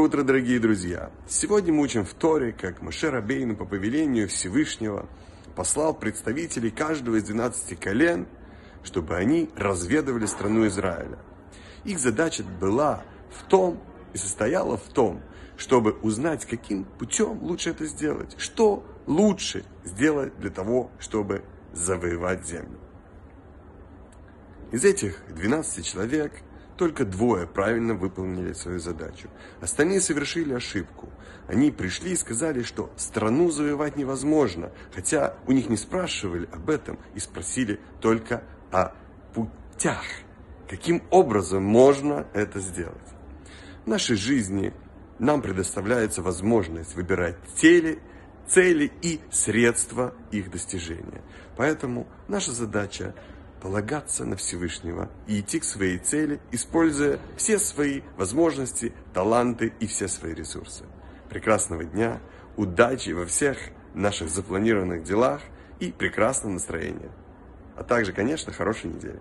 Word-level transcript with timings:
Доброе 0.00 0.12
утро, 0.12 0.22
дорогие 0.22 0.58
друзья! 0.58 1.10
Сегодня 1.28 1.74
мы 1.74 1.82
учим 1.82 2.06
в 2.06 2.14
Торе, 2.14 2.52
как 2.52 2.80
Маше 2.80 3.10
Рабейну 3.10 3.54
по 3.54 3.66
повелению 3.66 4.30
Всевышнего 4.30 5.06
послал 5.54 5.92
представителей 5.92 6.70
каждого 6.70 7.16
из 7.16 7.24
12 7.24 7.78
колен, 7.78 8.26
чтобы 8.82 9.16
они 9.16 9.50
разведывали 9.56 10.24
страну 10.24 10.66
Израиля. 10.68 11.18
Их 11.84 11.98
задача 11.98 12.42
была 12.42 13.02
в 13.30 13.46
том 13.46 13.78
и 14.14 14.16
состояла 14.16 14.78
в 14.78 14.88
том, 14.88 15.20
чтобы 15.58 15.92
узнать, 16.00 16.46
каким 16.46 16.84
путем 16.84 17.42
лучше 17.42 17.68
это 17.68 17.84
сделать, 17.84 18.34
что 18.38 18.82
лучше 19.06 19.64
сделать 19.84 20.32
для 20.38 20.48
того, 20.48 20.90
чтобы 20.98 21.44
завоевать 21.74 22.46
землю. 22.46 22.80
Из 24.72 24.82
этих 24.82 25.20
12 25.28 25.84
человек– 25.84 26.32
только 26.80 27.04
двое 27.04 27.46
правильно 27.46 27.92
выполнили 27.92 28.54
свою 28.54 28.78
задачу. 28.78 29.28
Остальные 29.60 30.00
совершили 30.00 30.54
ошибку. 30.54 31.10
Они 31.46 31.70
пришли 31.70 32.12
и 32.12 32.16
сказали, 32.16 32.62
что 32.62 32.90
страну 32.96 33.50
завоевать 33.50 33.96
невозможно, 33.96 34.72
хотя 34.94 35.36
у 35.46 35.52
них 35.52 35.68
не 35.68 35.76
спрашивали 35.76 36.48
об 36.50 36.70
этом 36.70 36.98
и 37.14 37.20
спросили 37.20 37.80
только 38.00 38.44
о 38.72 38.94
путях. 39.34 40.04
Каким 40.70 41.02
образом 41.10 41.62
можно 41.62 42.26
это 42.32 42.60
сделать? 42.60 42.96
В 43.84 43.86
нашей 43.86 44.16
жизни 44.16 44.72
нам 45.18 45.42
предоставляется 45.42 46.22
возможность 46.22 46.94
выбирать 46.96 47.36
цели, 47.56 47.98
цели 48.48 48.90
и 49.02 49.20
средства 49.30 50.14
их 50.30 50.50
достижения. 50.50 51.20
Поэтому 51.58 52.08
наша 52.26 52.52
задача 52.52 53.14
полагаться 53.60 54.24
на 54.24 54.36
Всевышнего 54.36 55.10
и 55.26 55.40
идти 55.40 55.60
к 55.60 55.64
своей 55.64 55.98
цели, 55.98 56.40
используя 56.50 57.18
все 57.36 57.58
свои 57.58 58.02
возможности, 58.16 58.92
таланты 59.12 59.72
и 59.80 59.86
все 59.86 60.08
свои 60.08 60.34
ресурсы. 60.34 60.84
Прекрасного 61.28 61.84
дня, 61.84 62.20
удачи 62.56 63.10
во 63.10 63.26
всех 63.26 63.58
наших 63.94 64.30
запланированных 64.30 65.02
делах 65.02 65.40
и 65.78 65.92
прекрасного 65.92 66.54
настроения. 66.54 67.10
А 67.76 67.84
также, 67.84 68.12
конечно, 68.12 68.52
хорошей 68.52 68.90
недели. 68.90 69.20